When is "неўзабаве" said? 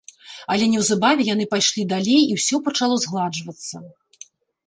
0.75-1.25